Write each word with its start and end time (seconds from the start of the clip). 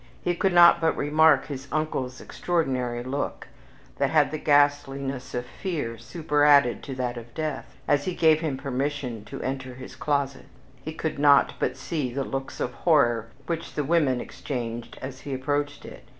He 0.23 0.33
could 0.33 0.51
not 0.51 0.81
but 0.81 0.97
remark 0.97 1.45
his 1.45 1.67
uncle's 1.71 2.19
extraordinary 2.19 3.03
look, 3.03 3.47
that 3.97 4.09
had 4.09 4.31
the 4.31 4.39
ghastliness 4.39 5.35
of 5.35 5.45
fear 5.45 5.95
superadded 5.99 6.81
to 6.81 6.95
that 6.95 7.17
of 7.17 7.35
death, 7.35 7.77
as 7.87 8.05
he 8.05 8.15
gave 8.15 8.39
him 8.39 8.57
permission 8.57 9.23
to 9.25 9.43
enter 9.43 9.75
his 9.75 9.95
closet. 9.95 10.45
He 10.81 10.91
could 10.95 11.19
not 11.19 11.53
but 11.59 11.77
see 11.77 12.11
the 12.11 12.23
looks 12.23 12.59
of 12.59 12.73
horror 12.73 13.27
which 13.45 13.75
the 13.75 13.83
women 13.83 14.19
exchanged 14.19 14.97
as 15.03 15.19
he 15.19 15.35
approached 15.35 15.85
it. 15.85 16.03